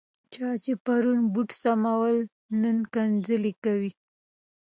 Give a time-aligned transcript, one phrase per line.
[0.33, 2.17] چا چې پرون بوټ سمول،
[2.61, 3.91] نن کنځل کوي.